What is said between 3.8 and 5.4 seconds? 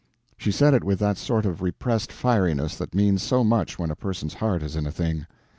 a person's heart is in a thing.